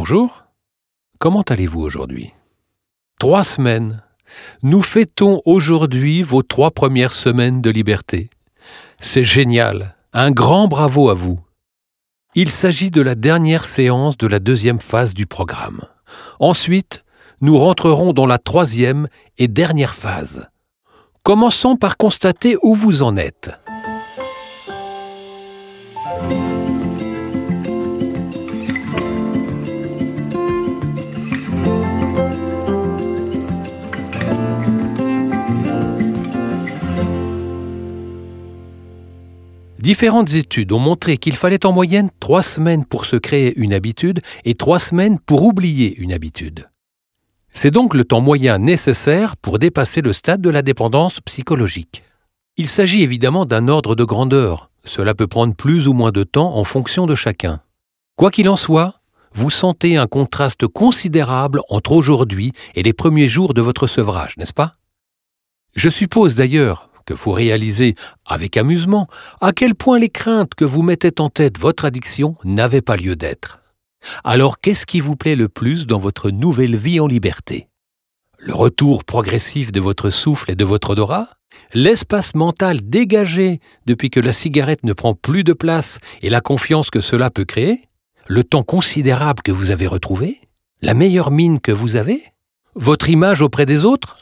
[0.00, 0.44] Bonjour.
[1.18, 2.32] Comment allez-vous aujourd'hui?
[3.18, 4.04] Trois semaines.
[4.62, 8.30] Nous fêtons aujourd'hui vos trois premières semaines de liberté.
[9.00, 9.96] C'est génial.
[10.12, 11.40] Un grand bravo à vous.
[12.36, 15.80] Il s'agit de la dernière séance de la deuxième phase du programme.
[16.38, 17.04] Ensuite,
[17.40, 20.46] nous rentrerons dans la troisième et dernière phase.
[21.24, 23.50] Commençons par constater où vous en êtes.
[39.88, 44.20] Différentes études ont montré qu'il fallait en moyenne trois semaines pour se créer une habitude
[44.44, 46.68] et trois semaines pour oublier une habitude.
[47.48, 52.02] C'est donc le temps moyen nécessaire pour dépasser le stade de la dépendance psychologique.
[52.58, 54.70] Il s'agit évidemment d'un ordre de grandeur.
[54.84, 57.62] Cela peut prendre plus ou moins de temps en fonction de chacun.
[58.14, 59.00] Quoi qu'il en soit,
[59.32, 64.52] vous sentez un contraste considérable entre aujourd'hui et les premiers jours de votre sevrage, n'est-ce
[64.52, 64.74] pas?
[65.74, 67.94] Je suppose d'ailleurs que vous réalisez
[68.26, 69.08] avec amusement
[69.40, 73.16] à quel point les craintes que vous mettez en tête votre addiction n'avaient pas lieu
[73.16, 73.60] d'être.
[74.24, 77.70] Alors qu'est-ce qui vous plaît le plus dans votre nouvelle vie en liberté?
[78.38, 81.30] Le retour progressif de votre souffle et de votre odorat?
[81.72, 86.90] L'espace mental dégagé depuis que la cigarette ne prend plus de place et la confiance
[86.90, 87.88] que cela peut créer?
[88.26, 90.42] Le temps considérable que vous avez retrouvé?
[90.82, 92.22] La meilleure mine que vous avez?
[92.74, 94.18] Votre image auprès des autres?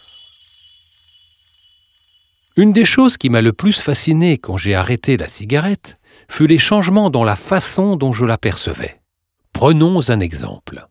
[2.56, 5.96] Une des choses qui m'a le plus fasciné quand j'ai arrêté la cigarette
[6.28, 9.00] fut les changements dans la façon dont je l'apercevais.
[9.52, 10.86] Prenons un exemple.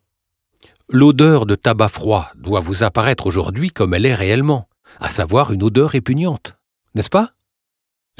[0.89, 5.63] L'odeur de tabac froid doit vous apparaître aujourd'hui comme elle est réellement, à savoir une
[5.63, 6.55] odeur répugnante,
[6.93, 7.31] n'est-ce pas?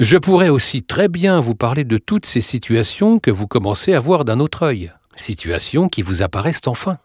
[0.00, 4.00] Je pourrais aussi très bien vous parler de toutes ces situations que vous commencez à
[4.00, 6.98] voir d'un autre œil, situations qui vous apparaissent enfin.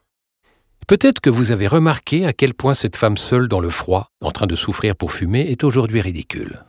[0.88, 4.32] Peut-être que vous avez remarqué à quel point cette femme seule dans le froid, en
[4.32, 6.64] train de souffrir pour fumer, est aujourd'hui ridicule.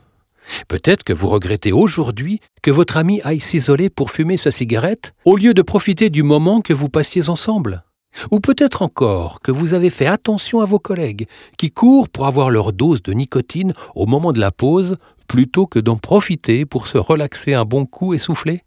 [0.67, 5.35] Peut-être que vous regrettez aujourd'hui que votre ami aille s'isoler pour fumer sa cigarette au
[5.35, 7.83] lieu de profiter du moment que vous passiez ensemble.
[8.31, 12.51] Ou peut-être encore que vous avez fait attention à vos collègues qui courent pour avoir
[12.51, 14.97] leur dose de nicotine au moment de la pause
[15.27, 18.61] plutôt que d'en profiter pour se relaxer un bon coup et souffler.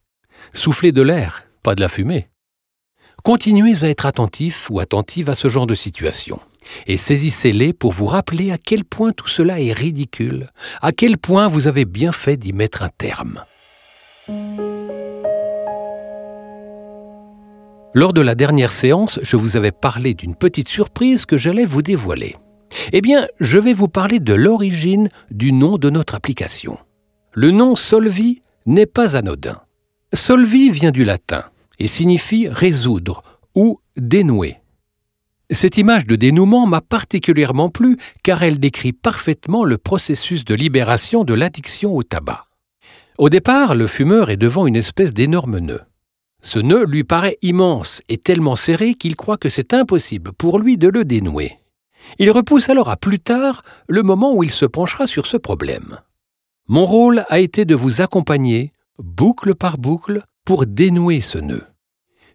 [0.53, 2.28] Souffler de l'air, pas de la fumée.
[3.27, 6.39] Continuez à être attentif ou attentive à ce genre de situation
[6.87, 11.49] et saisissez-les pour vous rappeler à quel point tout cela est ridicule, à quel point
[11.49, 13.43] vous avez bien fait d'y mettre un terme.
[17.95, 21.83] Lors de la dernière séance, je vous avais parlé d'une petite surprise que j'allais vous
[21.83, 22.37] dévoiler.
[22.93, 26.79] Eh bien, je vais vous parler de l'origine du nom de notre application.
[27.33, 29.63] Le nom Solvi n'est pas anodin.
[30.15, 31.47] Solvi vient du latin
[31.79, 33.23] et signifie résoudre
[33.55, 34.59] ou dénouer.
[35.51, 41.23] Cette image de dénouement m'a particulièrement plu car elle décrit parfaitement le processus de libération
[41.23, 42.47] de l'addiction au tabac.
[43.19, 45.83] Au départ, le fumeur est devant une espèce d'énorme nœud.
[46.43, 50.77] Ce nœud lui paraît immense et tellement serré qu'il croit que c'est impossible pour lui
[50.77, 51.59] de le dénouer.
[52.19, 55.99] Il repousse alors à plus tard le moment où il se penchera sur ce problème.
[56.69, 61.65] Mon rôle a été de vous accompagner, boucle par boucle, pour dénouer ce nœud.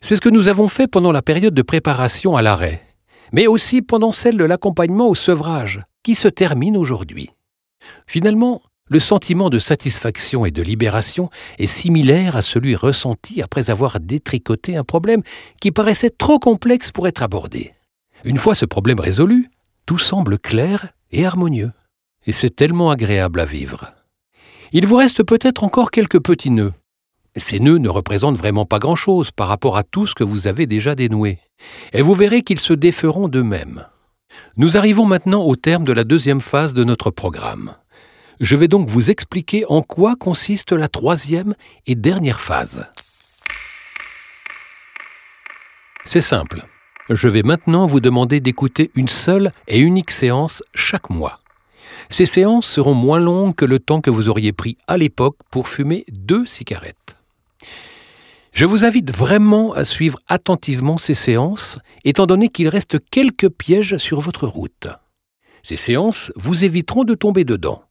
[0.02, 2.86] C'est ce que nous avons fait pendant la période de préparation à l'arrêt,
[3.32, 7.30] mais aussi pendant celle de l'accompagnement au sevrage, qui se termine aujourd'hui.
[8.06, 14.02] Finalement, le sentiment de satisfaction et de libération est similaire à celui ressenti après avoir
[14.02, 15.24] détricoté un problème
[15.62, 17.74] qui paraissait trop complexe pour être abordé.
[18.26, 19.50] Une fois ce problème résolu,
[19.86, 21.72] tout semble clair et harmonieux.
[22.26, 23.94] Et c'est tellement agréable à vivre.
[24.74, 26.74] Il vous reste peut-être encore quelques petits nœuds,
[27.36, 30.68] ces nœuds ne représentent vraiment pas grand-chose par rapport à tout ce que vous avez
[30.68, 31.40] déjà dénoué,
[31.94, 33.86] et vous verrez qu'ils se déferont d'eux-mêmes.
[34.58, 37.76] Nous arrivons maintenant au terme de la deuxième phase de notre programme.
[38.40, 41.56] Je vais donc vous expliquer en quoi consiste la troisième
[41.86, 42.86] et dernière phase.
[46.06, 46.66] C'est simple.
[47.10, 51.40] Je vais maintenant vous demander d'écouter une seule et unique séance chaque mois.
[52.10, 55.68] Ces séances seront moins longues que le temps que vous auriez pris à l'époque pour
[55.68, 57.21] fumer deux cigarettes.
[58.54, 63.98] Je vous invite vraiment à suivre attentivement ces séances, étant donné qu'il reste quelques pièges
[63.98, 64.88] sur votre route.
[65.64, 67.84] Ces séances vous éviteront de tomber dedans.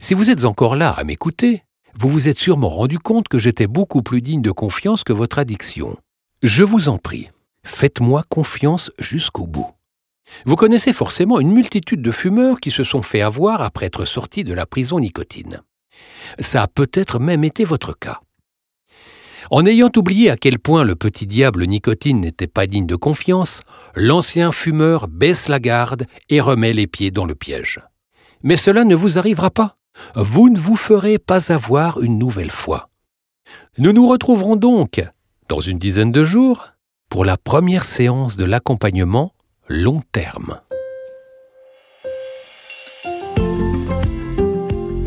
[0.00, 1.62] Si vous êtes encore là à m'écouter,
[1.94, 5.38] vous vous êtes sûrement rendu compte que j'étais beaucoup plus digne de confiance que votre
[5.38, 5.96] addiction.
[6.42, 7.30] Je vous en prie,
[7.64, 9.70] faites-moi confiance jusqu'au bout.
[10.44, 14.44] Vous connaissez forcément une multitude de fumeurs qui se sont fait avoir après être sortis
[14.44, 15.62] de la prison nicotine.
[16.38, 18.20] Ça a peut-être même été votre cas.
[19.50, 23.62] En ayant oublié à quel point le petit diable nicotine n'était pas digne de confiance,
[23.94, 27.80] l'ancien fumeur baisse la garde et remet les pieds dans le piège.
[28.42, 29.76] Mais cela ne vous arrivera pas.
[30.14, 32.90] Vous ne vous ferez pas avoir une nouvelle fois.
[33.78, 35.02] Nous nous retrouverons donc,
[35.48, 36.72] dans une dizaine de jours,
[37.08, 39.32] pour la première séance de l'accompagnement
[39.68, 40.60] long terme.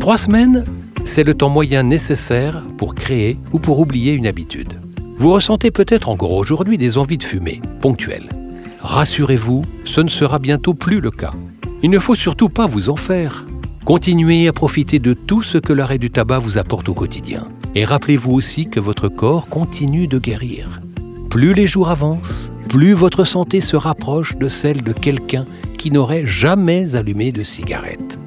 [0.00, 0.64] Trois semaines,
[1.10, 4.74] c'est le temps moyen nécessaire pour créer ou pour oublier une habitude.
[5.18, 8.28] Vous ressentez peut-être encore aujourd'hui des envies de fumer, ponctuelles.
[8.80, 11.32] Rassurez-vous, ce ne sera bientôt plus le cas.
[11.82, 13.44] Il ne faut surtout pas vous en faire.
[13.84, 17.48] Continuez à profiter de tout ce que l'arrêt du tabac vous apporte au quotidien.
[17.74, 20.80] Et rappelez-vous aussi que votre corps continue de guérir.
[21.28, 25.44] Plus les jours avancent, plus votre santé se rapproche de celle de quelqu'un
[25.76, 28.20] qui n'aurait jamais allumé de cigarette.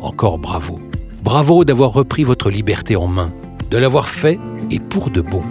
[0.00, 0.80] Encore bravo.
[1.22, 3.30] Bravo d'avoir repris votre liberté en main,
[3.70, 4.38] de l'avoir fait
[4.70, 5.42] et pour de bon.